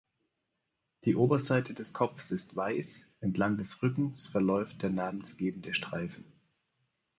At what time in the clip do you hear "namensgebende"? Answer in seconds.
4.89-5.75